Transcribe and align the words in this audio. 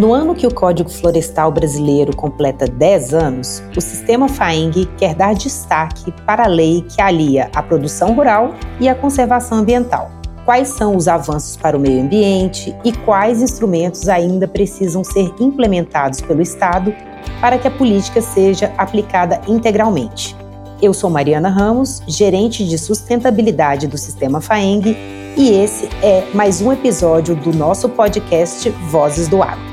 No 0.00 0.14
ano 0.14 0.34
que 0.34 0.46
o 0.46 0.54
Código 0.54 0.88
Florestal 0.88 1.52
Brasileiro 1.52 2.16
completa 2.16 2.64
10 2.64 3.12
anos, 3.12 3.62
o 3.76 3.82
sistema 3.82 4.30
FAENG 4.30 4.86
quer 4.96 5.14
dar 5.14 5.34
destaque 5.34 6.10
para 6.24 6.44
a 6.44 6.48
lei 6.48 6.80
que 6.88 7.02
alia 7.02 7.50
a 7.54 7.62
produção 7.62 8.14
rural 8.14 8.54
e 8.80 8.88
a 8.88 8.94
conservação 8.94 9.58
ambiental. 9.58 10.10
Quais 10.46 10.68
são 10.68 10.96
os 10.96 11.06
avanços 11.06 11.54
para 11.54 11.76
o 11.76 11.80
meio 11.80 12.00
ambiente 12.00 12.74
e 12.82 12.92
quais 12.92 13.42
instrumentos 13.42 14.08
ainda 14.08 14.48
precisam 14.48 15.04
ser 15.04 15.34
implementados 15.38 16.22
pelo 16.22 16.40
Estado 16.40 16.94
para 17.38 17.58
que 17.58 17.68
a 17.68 17.70
política 17.70 18.22
seja 18.22 18.72
aplicada 18.78 19.42
integralmente? 19.46 20.34
Eu 20.80 20.94
sou 20.94 21.10
Mariana 21.10 21.50
Ramos, 21.50 22.02
gerente 22.08 22.66
de 22.66 22.78
sustentabilidade 22.78 23.86
do 23.86 23.98
sistema 23.98 24.40
FAENG, 24.40 24.96
e 25.36 25.50
esse 25.50 25.90
é 26.02 26.26
mais 26.32 26.62
um 26.62 26.72
episódio 26.72 27.36
do 27.36 27.52
nosso 27.52 27.86
podcast 27.86 28.70
Vozes 28.88 29.28
do 29.28 29.42
Agro. 29.42 29.69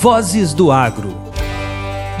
Vozes 0.00 0.54
do 0.54 0.70
Agro. 0.70 1.08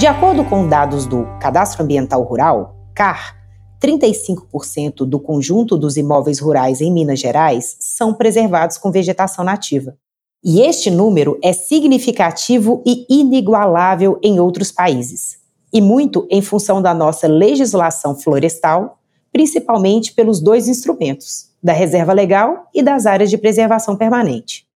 De 0.00 0.06
acordo 0.08 0.44
com 0.44 0.66
dados 0.66 1.06
do 1.06 1.24
Cadastro 1.40 1.84
Ambiental 1.84 2.24
Rural, 2.24 2.74
CAR, 2.92 3.36
35% 3.80 5.06
do 5.06 5.20
conjunto 5.20 5.78
dos 5.78 5.96
imóveis 5.96 6.40
rurais 6.40 6.80
em 6.80 6.92
Minas 6.92 7.20
Gerais 7.20 7.76
são 7.78 8.12
preservados 8.12 8.78
com 8.78 8.90
vegetação 8.90 9.44
nativa. 9.44 9.96
E 10.42 10.60
este 10.60 10.90
número 10.90 11.38
é 11.40 11.52
significativo 11.52 12.82
e 12.84 13.06
inigualável 13.08 14.18
em 14.24 14.40
outros 14.40 14.72
países 14.72 15.38
e 15.72 15.80
muito 15.80 16.26
em 16.32 16.42
função 16.42 16.82
da 16.82 16.92
nossa 16.92 17.28
legislação 17.28 18.16
florestal, 18.16 18.98
principalmente 19.32 20.12
pelos 20.14 20.40
dois 20.40 20.66
instrumentos, 20.66 21.50
da 21.62 21.72
reserva 21.72 22.12
legal 22.12 22.68
e 22.74 22.82
das 22.82 23.06
áreas 23.06 23.30
de 23.30 23.38
preservação 23.38 23.94
permanente. 23.96 24.67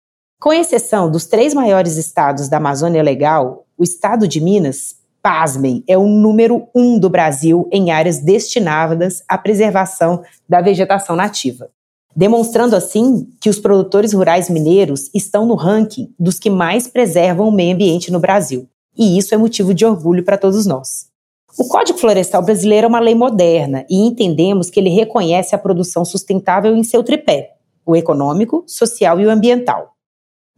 Com 0.43 0.53
exceção 0.53 1.09
dos 1.09 1.25
três 1.25 1.55
maiores 1.55 1.97
estados 1.97 2.49
da 2.49 2.57
Amazônia 2.57 3.01
Legal, 3.01 3.65
o 3.79 3.85
estado 3.85 4.27
de 4.27 4.41
Minas, 4.41 4.97
pasmem, 5.23 5.85
é 5.87 5.97
o 5.97 6.05
número 6.05 6.67
um 6.75 6.99
do 6.99 7.09
Brasil 7.09 7.69
em 7.71 7.93
áreas 7.93 8.19
destinadas 8.19 9.23
à 9.29 9.39
preservação 9.39 10.25
da 10.49 10.61
vegetação 10.61 11.15
nativa. 11.15 11.71
Demonstrando 12.17 12.75
assim 12.75 13.29
que 13.41 13.49
os 13.49 13.61
produtores 13.61 14.13
rurais 14.13 14.51
mineiros 14.51 15.09
estão 15.15 15.47
no 15.47 15.55
ranking 15.55 16.13
dos 16.19 16.41
que 16.41 16.51
mais 16.51 16.89
preservam 16.89 17.47
o 17.47 17.53
meio 17.53 17.77
ambiente 17.77 18.11
no 18.11 18.19
Brasil 18.19 18.69
e 18.99 19.17
isso 19.17 19.33
é 19.37 19.39
motivo 19.39 19.73
de 19.73 19.87
orgulho 19.87 20.25
para 20.25 20.37
todos 20.37 20.67
nós. 20.67 21.07
O 21.57 21.69
Código 21.69 22.01
Florestal 22.01 22.43
Brasileiro 22.43 22.87
é 22.87 22.89
uma 22.89 22.99
lei 22.99 23.15
moderna 23.15 23.87
e 23.89 24.09
entendemos 24.09 24.71
que 24.71 24.81
ele 24.81 24.91
reconhece 24.91 25.55
a 25.55 25.59
produção 25.59 26.05
sustentável 26.05 26.75
em 26.75 26.83
seu 26.83 27.05
tripé: 27.05 27.53
o 27.87 27.95
econômico, 27.95 28.65
social 28.67 29.21
e 29.21 29.27
o 29.27 29.31
ambiental. 29.31 29.92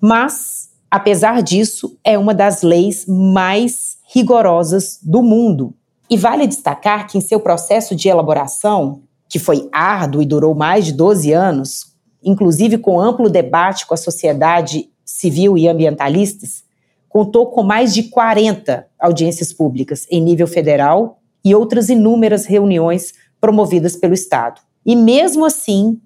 Mas, 0.06 0.68
apesar 0.90 1.42
disso, 1.42 1.96
é 2.04 2.18
uma 2.18 2.34
das 2.34 2.60
leis 2.60 3.06
mais 3.08 3.96
rigorosas 4.12 4.98
do 5.02 5.22
mundo. 5.22 5.72
E 6.10 6.16
vale 6.18 6.46
destacar 6.46 7.06
que 7.06 7.16
em 7.16 7.22
seu 7.22 7.40
processo 7.40 7.96
de 7.96 8.06
elaboração, 8.06 9.00
que 9.26 9.38
foi 9.38 9.66
árduo 9.72 10.20
e 10.20 10.26
durou 10.26 10.54
mais 10.54 10.84
de 10.84 10.92
12 10.92 11.32
anos, 11.32 11.86
inclusive 12.22 12.76
com 12.76 13.00
amplo 13.00 13.30
debate 13.30 13.86
com 13.86 13.94
a 13.94 13.96
sociedade 13.96 14.90
civil 15.06 15.56
e 15.56 15.66
ambientalistas, 15.66 16.64
contou 17.08 17.46
com 17.46 17.62
mais 17.62 17.94
de 17.94 18.02
40 18.02 18.86
audiências 19.00 19.54
públicas 19.54 20.06
em 20.10 20.20
nível 20.20 20.46
federal 20.46 21.18
e 21.42 21.54
outras 21.54 21.88
inúmeras 21.88 22.44
reuniões 22.44 23.14
promovidas 23.40 23.96
pelo 23.96 24.12
Estado. 24.12 24.60
E 24.84 24.94
mesmo 24.94 25.46
assim, 25.46 25.98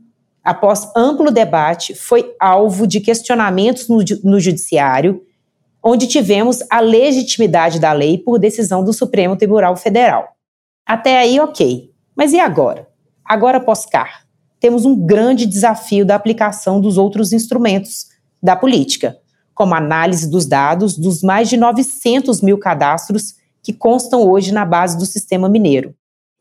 após 0.48 0.90
amplo 0.96 1.30
debate, 1.30 1.94
foi 1.94 2.34
alvo 2.40 2.86
de 2.86 3.00
questionamentos 3.00 3.86
no, 3.86 3.98
no 4.24 4.40
Judiciário, 4.40 5.22
onde 5.84 6.06
tivemos 6.06 6.64
a 6.70 6.80
legitimidade 6.80 7.78
da 7.78 7.92
lei 7.92 8.16
por 8.16 8.38
decisão 8.38 8.82
do 8.82 8.94
Supremo 8.94 9.36
Tribunal 9.36 9.76
Federal. 9.76 10.26
Até 10.86 11.18
aí, 11.18 11.38
ok. 11.38 11.90
Mas 12.16 12.32
e 12.32 12.40
agora? 12.40 12.88
Agora, 13.22 13.60
pós-CAR, 13.60 14.24
temos 14.58 14.86
um 14.86 14.96
grande 14.96 15.44
desafio 15.44 16.06
da 16.06 16.14
aplicação 16.14 16.80
dos 16.80 16.96
outros 16.96 17.30
instrumentos 17.34 18.06
da 18.42 18.56
política, 18.56 19.18
como 19.54 19.74
análise 19.74 20.30
dos 20.30 20.46
dados 20.46 20.96
dos 20.96 21.20
mais 21.20 21.50
de 21.50 21.58
900 21.58 22.40
mil 22.40 22.56
cadastros 22.56 23.34
que 23.62 23.74
constam 23.74 24.26
hoje 24.26 24.50
na 24.50 24.64
base 24.64 24.96
do 24.96 25.04
sistema 25.04 25.46
mineiro, 25.46 25.94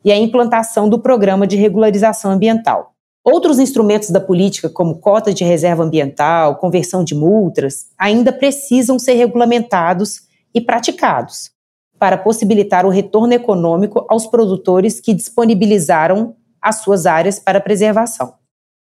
e 0.06 0.14
a 0.14 0.18
implantação 0.18 0.88
do 0.88 0.98
programa 0.98 1.46
de 1.46 1.58
regularização 1.58 2.32
ambiental. 2.32 2.94
Outros 3.30 3.60
instrumentos 3.60 4.10
da 4.10 4.22
política, 4.22 4.70
como 4.70 5.00
cota 5.00 5.34
de 5.34 5.44
reserva 5.44 5.84
ambiental, 5.84 6.56
conversão 6.56 7.04
de 7.04 7.14
multas, 7.14 7.88
ainda 7.98 8.32
precisam 8.32 8.98
ser 8.98 9.16
regulamentados 9.16 10.22
e 10.56 10.62
praticados 10.62 11.52
para 12.00 12.18
possibilitar 12.18 12.86
o 12.86 12.90
retorno 12.90 13.34
econômico 13.34 14.06
aos 14.08 14.26
produtores 14.26 15.02
que 15.02 15.14
disponibilizaram 15.14 16.38
as 16.62 16.78
suas 16.78 17.06
áreas 17.06 17.38
para 17.38 17.60
preservação. 17.60 18.36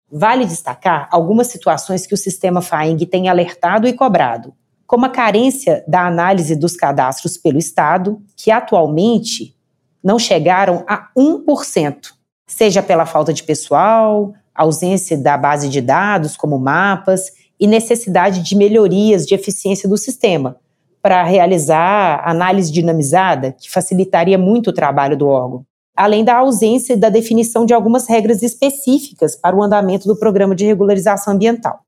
Vale 0.09 0.47
destacar 0.47 1.09
algumas 1.11 1.49
situações 1.49 2.07
que 2.07 2.15
o 2.15 2.19
sistema 2.19 2.63
FAENG 2.63 3.07
tem 3.07 3.29
alertado 3.29 3.89
e 3.89 3.93
cobrado, 3.93 4.55
como 4.87 5.05
a 5.05 5.11
carência 5.11 5.83
da 5.89 6.07
análise 6.07 6.55
dos 6.55 6.77
cadastros 6.77 7.37
pelo 7.37 7.59
Estado, 7.59 8.23
que 8.37 8.53
atualmente 8.53 9.57
não 10.01 10.17
chegaram 10.17 10.85
a 10.87 11.09
1%, 11.19 12.18
seja 12.49 12.83
pela 12.83 13.07
falta 13.07 13.33
de 13.33 13.45
pessoal, 13.45 14.35
ausência 14.53 15.17
da 15.17 15.39
base 15.39 15.69
de 15.69 15.81
dados, 15.81 16.37
como 16.37 16.59
mapas, 16.59 17.31
e 17.61 17.67
necessidade 17.69 18.43
de 18.43 18.57
melhorias 18.57 19.25
de 19.25 19.35
eficiência 19.35 19.89
do 19.89 19.97
sistema, 19.97 20.57
para 21.01 21.23
realizar 21.23 22.21
análise 22.29 22.73
dinamizada, 22.73 23.53
que 23.53 23.71
facilitaria 23.71 24.37
muito 24.37 24.71
o 24.71 24.73
trabalho 24.73 25.17
do 25.17 25.29
órgão 25.29 25.65
além 25.99 26.25
da 26.25 26.37
ausência 26.37 26.97
da 26.97 27.09
definição 27.09 27.67
de 27.67 27.75
algumas 27.75 28.07
regras 28.07 28.41
específicas 28.41 29.35
para 29.35 29.57
o 29.57 29.61
andamento 29.61 30.07
do 30.07 30.17
programa 30.17 30.55
de 30.55 30.65
regularização 30.65 31.35
ambiental. 31.35 31.81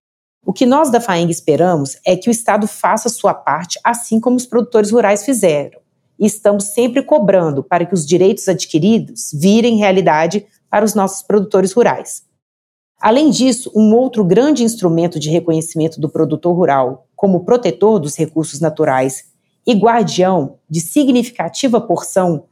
O 0.45 0.53
que 0.53 0.67
nós 0.67 0.91
da 0.91 1.01
FAENG 1.01 1.31
esperamos 1.31 1.97
é 2.05 2.17
que 2.17 2.29
o 2.29 2.33
Estado 2.33 2.67
faça 2.67 3.09
sua 3.09 3.33
parte, 3.33 3.79
assim 3.85 4.19
como 4.19 4.35
os 4.35 4.47
produtores 4.47 4.91
rurais 4.91 5.25
fizeram. 5.25 5.79
E 6.21 6.27
estamos 6.27 6.65
sempre 6.65 7.03
cobrando 7.03 7.65
para 7.65 7.87
que 7.87 7.95
os 7.95 8.07
direitos 8.07 8.47
adquiridos 8.47 9.31
virem 9.33 9.79
realidade 9.79 10.47
para 10.69 10.85
os 10.85 10.95
nossos 10.95 11.23
produtores 11.23 11.73
rurais. 11.73 12.23
Além 13.01 13.31
disso, 13.31 13.73
um 13.75 13.95
outro 13.95 14.23
grande 14.23 14.63
instrumento 14.63 15.19
de 15.19 15.31
reconhecimento 15.31 15.99
do 15.99 16.09
produtor 16.09 16.55
rural 16.55 17.07
como 17.17 17.45
protetor 17.45 17.99
dos 17.99 18.15
recursos 18.15 18.61
naturais 18.61 19.31
e 19.67 19.73
guardião 19.73 20.59
de 20.69 20.81
significativa 20.81 21.81
porção 21.81 22.45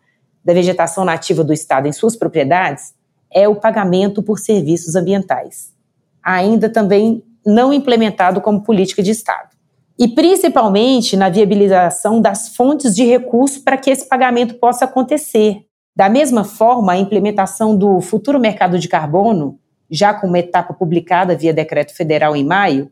da 0.42 0.54
vegetação 0.54 1.04
nativa 1.04 1.44
do 1.44 1.52
Estado 1.52 1.86
em 1.86 1.92
suas 1.92 2.16
propriedades 2.16 2.94
é 3.30 3.46
o 3.46 3.56
pagamento 3.56 4.22
por 4.22 4.38
serviços 4.38 4.94
ambientais, 4.96 5.74
ainda 6.22 6.70
também 6.70 7.22
não 7.44 7.70
implementado 7.70 8.40
como 8.40 8.62
política 8.62 9.02
de 9.02 9.10
Estado. 9.10 9.57
E 9.98 10.06
principalmente 10.06 11.16
na 11.16 11.28
viabilização 11.28 12.20
das 12.20 12.50
fontes 12.50 12.94
de 12.94 13.04
recursos 13.04 13.58
para 13.58 13.76
que 13.76 13.90
esse 13.90 14.08
pagamento 14.08 14.54
possa 14.54 14.84
acontecer. 14.84 15.64
Da 15.96 16.08
mesma 16.08 16.44
forma, 16.44 16.92
a 16.92 16.98
implementação 16.98 17.76
do 17.76 18.00
futuro 18.00 18.38
mercado 18.38 18.78
de 18.78 18.86
carbono, 18.86 19.58
já 19.90 20.14
com 20.14 20.28
uma 20.28 20.38
etapa 20.38 20.72
publicada 20.72 21.36
via 21.36 21.52
decreto 21.52 21.92
federal 21.96 22.36
em 22.36 22.44
maio, 22.44 22.88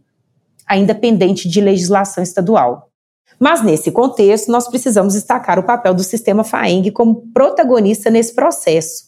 ainda 0.66 0.94
pendente 0.94 1.48
de 1.48 1.60
legislação 1.60 2.24
estadual. 2.24 2.90
Mas 3.38 3.62
nesse 3.62 3.92
contexto, 3.92 4.50
nós 4.50 4.66
precisamos 4.66 5.14
destacar 5.14 5.58
o 5.58 5.62
papel 5.62 5.94
do 5.94 6.02
sistema 6.02 6.42
FAENG 6.42 6.90
como 6.90 7.30
protagonista 7.32 8.10
nesse 8.10 8.34
processo, 8.34 9.04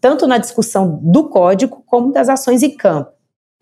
tanto 0.00 0.26
na 0.26 0.38
discussão 0.38 1.00
do 1.02 1.28
código 1.28 1.82
como 1.86 2.12
das 2.12 2.28
ações 2.28 2.62
em 2.62 2.76
campo. 2.76 3.10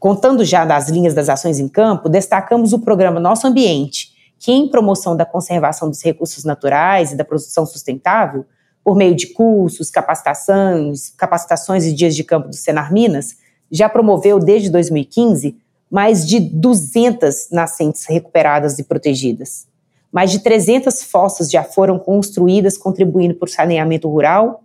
Contando 0.00 0.46
já 0.46 0.64
das 0.64 0.88
linhas 0.88 1.12
das 1.12 1.28
ações 1.28 1.60
em 1.60 1.68
campo, 1.68 2.08
destacamos 2.08 2.72
o 2.72 2.78
programa 2.78 3.20
Nosso 3.20 3.46
Ambiente, 3.46 4.12
que, 4.38 4.50
em 4.50 4.66
promoção 4.66 5.14
da 5.14 5.26
conservação 5.26 5.90
dos 5.90 6.02
recursos 6.02 6.42
naturais 6.42 7.12
e 7.12 7.16
da 7.16 7.24
produção 7.24 7.66
sustentável, 7.66 8.46
por 8.82 8.96
meio 8.96 9.14
de 9.14 9.26
cursos, 9.26 9.90
capacitações, 9.90 11.10
capacitações 11.10 11.84
e 11.84 11.92
dias 11.92 12.16
de 12.16 12.24
campo 12.24 12.48
do 12.48 12.56
Senar 12.56 12.90
Minas, 12.90 13.36
já 13.70 13.90
promoveu 13.90 14.38
desde 14.38 14.70
2015 14.70 15.58
mais 15.90 16.26
de 16.26 16.40
200 16.40 17.50
nascentes 17.50 18.06
recuperadas 18.06 18.78
e 18.78 18.84
protegidas. 18.84 19.66
Mais 20.10 20.30
de 20.30 20.38
300 20.38 21.02
fossas 21.02 21.50
já 21.50 21.62
foram 21.62 21.98
construídas, 21.98 22.78
contribuindo 22.78 23.34
para 23.34 23.46
o 23.46 23.52
saneamento 23.52 24.08
rural. 24.08 24.62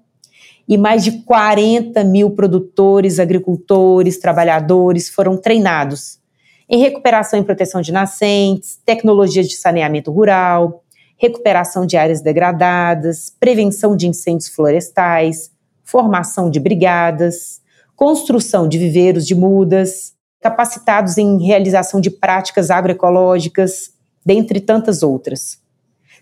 E 0.68 0.78
mais 0.78 1.04
de 1.04 1.24
40 1.24 2.04
mil 2.04 2.32
produtores, 2.32 3.20
agricultores, 3.20 4.18
trabalhadores 4.18 5.10
foram 5.10 5.38
treinados 5.38 6.20
em 6.68 6.80
recuperação 6.80 7.40
e 7.40 7.44
proteção 7.44 7.82
de 7.82 7.92
nascentes, 7.92 8.80
tecnologias 8.84 9.48
de 9.48 9.56
saneamento 9.56 10.12
rural, 10.12 10.84
recuperação 11.18 11.86
de 11.86 11.96
áreas 11.96 12.22
degradadas, 12.22 13.32
prevenção 13.40 13.96
de 13.96 14.08
incêndios 14.08 14.50
florestais, 14.50 15.52
formação 15.84 16.50
de 16.50 16.60
brigadas, 16.60 17.62
construção 17.96 18.68
de 18.68 18.78
viveiros 18.78 19.26
de 19.26 19.36
mudas, 19.36 20.14
capacitados 20.42 21.18
em 21.18 21.42
realização 21.44 22.02
de 22.02 22.10
práticas 22.10 22.70
agroecológicas, 22.70 23.92
dentre 24.26 24.60
tantas 24.60 25.04
outras. 25.04 25.60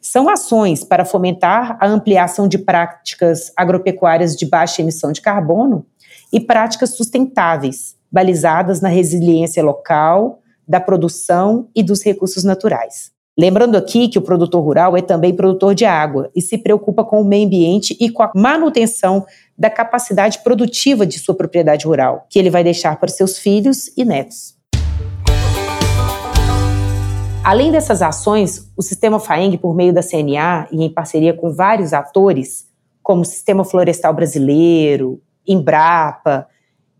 São 0.05 0.27
ações 0.27 0.83
para 0.83 1.05
fomentar 1.05 1.77
a 1.79 1.87
ampliação 1.87 2.45
de 2.45 2.57
práticas 2.57 3.53
agropecuárias 3.55 4.35
de 4.35 4.45
baixa 4.45 4.81
emissão 4.81 5.13
de 5.13 5.21
carbono 5.21 5.85
e 6.31 6.41
práticas 6.41 6.97
sustentáveis, 6.97 7.95
balizadas 8.11 8.81
na 8.81 8.89
resiliência 8.89 9.63
local, 9.63 10.41
da 10.67 10.81
produção 10.81 11.69
e 11.73 11.81
dos 11.81 12.03
recursos 12.03 12.43
naturais. 12.43 13.13
Lembrando 13.39 13.77
aqui 13.77 14.09
que 14.09 14.19
o 14.19 14.21
produtor 14.21 14.61
rural 14.61 14.97
é 14.97 15.01
também 15.01 15.33
produtor 15.33 15.73
de 15.73 15.85
água 15.85 16.29
e 16.35 16.41
se 16.41 16.57
preocupa 16.57 17.05
com 17.05 17.21
o 17.21 17.25
meio 17.25 17.47
ambiente 17.47 17.97
e 17.97 18.09
com 18.09 18.23
a 18.23 18.31
manutenção 18.35 19.25
da 19.57 19.69
capacidade 19.69 20.39
produtiva 20.43 21.05
de 21.05 21.17
sua 21.17 21.33
propriedade 21.33 21.85
rural, 21.85 22.27
que 22.29 22.37
ele 22.37 22.49
vai 22.49 22.63
deixar 22.63 22.99
para 22.99 23.07
seus 23.07 23.37
filhos 23.37 23.89
e 23.97 24.03
netos. 24.03 24.62
Além 27.43 27.73
dessas 27.73 28.01
ações, 28.01 28.71
o 28.77 28.81
Sistema 28.81 29.19
FAENG, 29.19 29.57
por 29.57 29.75
meio 29.75 29.93
da 29.93 30.01
CNA 30.01 30.65
e 30.71 30.81
em 30.81 30.89
parceria 30.89 31.33
com 31.33 31.51
vários 31.51 31.91
atores, 31.91 32.69
como 33.01 33.23
o 33.23 33.25
Sistema 33.25 33.65
Florestal 33.65 34.13
Brasileiro, 34.13 35.21
Embrapa, 35.45 36.47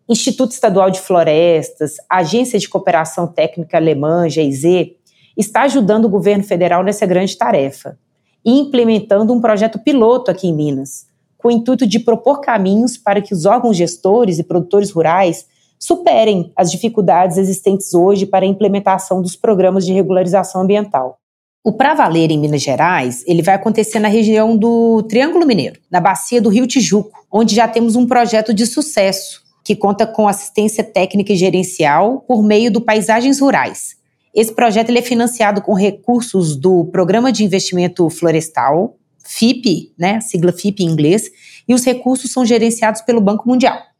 Instituto 0.08 0.52
Estadual 0.52 0.92
de 0.92 1.00
Florestas, 1.00 1.96
Agência 2.10 2.60
de 2.60 2.68
Cooperação 2.68 3.26
Técnica 3.26 3.78
Alemã, 3.78 4.28
GIZ, 4.28 4.92
está 5.38 5.62
ajudando 5.62 6.06
o 6.06 6.10
governo 6.10 6.44
federal 6.44 6.84
nessa 6.84 7.06
grande 7.06 7.38
tarefa 7.38 7.98
e 8.44 8.60
implementando 8.60 9.32
um 9.32 9.40
projeto 9.40 9.80
piloto 9.80 10.30
aqui 10.30 10.50
em 10.50 10.54
Minas, 10.54 11.08
com 11.38 11.48
o 11.48 11.52
intuito 11.52 11.88
de 11.88 12.00
propor 12.00 12.42
caminhos 12.42 12.98
para 12.98 13.22
que 13.22 13.34
os 13.34 13.46
órgãos 13.46 13.78
gestores 13.78 14.40
e 14.40 14.44
produtores 14.44 14.92
rurais 14.92 15.48
superem 15.84 16.50
as 16.56 16.72
dificuldades 16.72 17.38
existentes 17.38 17.94
hoje 17.94 18.26
para 18.26 18.46
a 18.46 18.48
implementação 18.48 19.22
dos 19.22 19.36
programas 19.36 19.86
de 19.86 19.92
regularização 19.92 20.62
ambiental. 20.62 21.18
O 21.62 21.74
Pra 21.74 21.94
Valer 21.94 22.32
em 22.32 22.40
Minas 22.40 22.62
Gerais, 22.62 23.22
ele 23.28 23.42
vai 23.42 23.56
acontecer 23.56 24.00
na 24.00 24.08
região 24.08 24.56
do 24.56 25.04
Triângulo 25.04 25.46
Mineiro, 25.46 25.82
na 25.92 26.00
bacia 26.00 26.42
do 26.42 26.48
Rio 26.48 26.66
Tijuco, 26.66 27.12
onde 27.30 27.54
já 27.54 27.68
temos 27.68 27.98
um 27.98 28.08
projeto 28.08 28.54
de 28.54 28.66
sucesso 28.66 29.44
que 29.62 29.76
conta 29.76 30.08
com 30.08 30.26
assistência 30.26 30.86
técnica 30.86 31.34
e 31.34 31.38
gerencial 31.38 32.22
por 32.22 32.42
meio 32.42 32.72
do 32.72 32.80
Paisagens 32.80 33.42
Rurais. 33.42 33.98
Esse 34.34 34.54
projeto 34.54 34.88
ele 34.88 35.00
é 35.00 35.02
financiado 35.02 35.62
com 35.62 35.74
recursos 35.74 36.56
do 36.56 36.86
Programa 36.86 37.30
de 37.30 37.44
Investimento 37.44 38.10
Florestal, 38.10 38.96
FIP, 39.22 39.92
né, 40.00 40.22
sigla 40.22 40.54
FIP 40.54 40.82
em 40.82 40.88
inglês, 40.88 41.30
e 41.68 41.74
os 41.74 41.84
recursos 41.84 42.32
são 42.32 42.46
gerenciados 42.46 43.02
pelo 43.02 43.20
Banco 43.20 43.48
Mundial. 43.50 43.93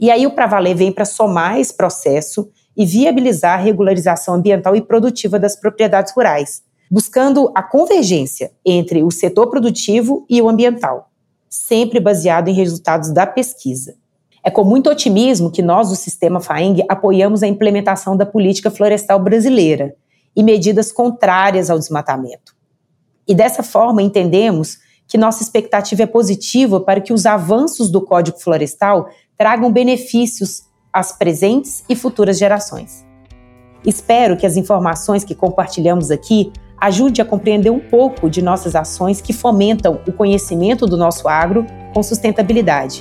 E 0.00 0.10
aí 0.10 0.26
o 0.26 0.30
Pra 0.30 0.46
Valer 0.46 0.74
vem 0.74 0.90
para 0.90 1.04
somar 1.04 1.60
esse 1.60 1.76
processo 1.76 2.50
e 2.74 2.86
viabilizar 2.86 3.58
a 3.58 3.62
regularização 3.62 4.34
ambiental 4.34 4.74
e 4.74 4.80
produtiva 4.80 5.38
das 5.38 5.54
propriedades 5.54 6.14
rurais, 6.16 6.62
buscando 6.90 7.52
a 7.54 7.62
convergência 7.62 8.50
entre 8.64 9.02
o 9.02 9.10
setor 9.10 9.50
produtivo 9.50 10.24
e 10.30 10.40
o 10.40 10.48
ambiental, 10.48 11.10
sempre 11.50 12.00
baseado 12.00 12.48
em 12.48 12.54
resultados 12.54 13.12
da 13.12 13.26
pesquisa. 13.26 13.94
É 14.42 14.50
com 14.50 14.64
muito 14.64 14.88
otimismo 14.88 15.50
que 15.50 15.60
nós, 15.60 15.90
do 15.90 15.96
Sistema 15.96 16.40
FAENG, 16.40 16.82
apoiamos 16.88 17.42
a 17.42 17.46
implementação 17.46 18.16
da 18.16 18.24
política 18.24 18.70
florestal 18.70 19.18
brasileira 19.18 19.94
e 20.34 20.42
medidas 20.42 20.90
contrárias 20.90 21.68
ao 21.68 21.78
desmatamento. 21.78 22.54
E 23.28 23.34
dessa 23.34 23.62
forma 23.62 24.02
entendemos 24.02 24.78
que 25.06 25.18
nossa 25.18 25.42
expectativa 25.42 26.04
é 26.04 26.06
positiva 26.06 26.80
para 26.80 27.00
que 27.00 27.12
os 27.12 27.26
avanços 27.26 27.90
do 27.90 28.00
Código 28.00 28.38
Florestal 28.38 29.08
tragam 29.40 29.72
benefícios 29.72 30.64
às 30.92 31.12
presentes 31.12 31.82
e 31.88 31.96
futuras 31.96 32.38
gerações. 32.38 33.06
Espero 33.86 34.36
que 34.36 34.44
as 34.44 34.54
informações 34.54 35.24
que 35.24 35.34
compartilhamos 35.34 36.10
aqui 36.10 36.52
ajude 36.78 37.22
a 37.22 37.24
compreender 37.24 37.70
um 37.70 37.78
pouco 37.78 38.28
de 38.28 38.42
nossas 38.42 38.76
ações 38.76 39.22
que 39.22 39.32
fomentam 39.32 39.98
o 40.06 40.12
conhecimento 40.12 40.86
do 40.86 40.94
nosso 40.94 41.26
agro 41.26 41.64
com 41.94 42.02
sustentabilidade. 42.02 43.00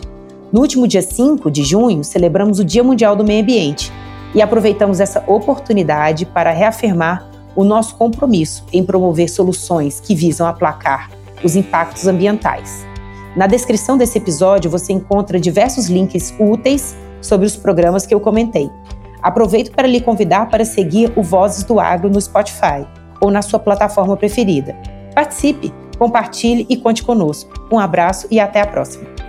No 0.50 0.62
último 0.62 0.88
dia 0.88 1.01
5 1.01 1.51
de 1.51 1.62
junho, 1.65 2.06
celebramos 2.06 2.57
o 2.57 2.63
Dia 2.63 2.86
Mundial 2.86 3.18
do 3.18 3.25
Meio 3.25 3.44
Ambiente 3.44 3.91
e 4.33 4.41
aproveitamos 4.41 5.01
essa 5.01 5.21
oportunidade 5.27 6.25
para 6.25 6.51
reafirmar 6.51 7.30
o 7.53 7.65
nosso 7.65 7.97
compromisso 7.97 8.63
em 8.71 8.81
promover 8.81 9.30
soluções 9.30 10.00
que 10.00 10.15
visam 10.15 10.47
aplacar 10.47 11.09
os 11.44 11.57
impactos 11.57 12.07
ambientais. 12.07 12.88
Na 13.36 13.46
descrição 13.46 13.98
desse 13.98 14.18
episódio 14.18 14.72
você 14.72 14.92
encontra 14.92 15.40
diversos 15.40 15.88
links 15.88 16.34
úteis 16.40 16.96
sobre 17.22 17.46
os 17.46 17.56
programas 17.56 18.06
que 18.06 18.14
eu 18.14 18.20
comentei. 18.20 18.70
Aproveito 19.22 19.72
para 19.72 19.88
lhe 19.88 20.02
convidar 20.02 20.50
para 20.50 20.66
seguir 20.66 21.12
o 21.16 21.22
Vozes 21.22 21.64
do 21.64 21.80
Agro 21.80 22.10
no 22.10 22.20
Spotify 22.20 22.88
ou 23.22 23.30
na 23.30 23.42
sua 23.42 23.60
plataforma 23.60 24.16
preferida. 24.16 24.76
Participe, 25.14 25.74
compartilhe 25.98 26.66
e 26.70 26.78
conte 26.78 27.04
conosco. 27.04 27.52
Um 27.72 27.78
abraço 27.78 28.28
e 28.31 28.40
até 28.40 28.62
a 28.62 28.68
próxima. 28.68 29.29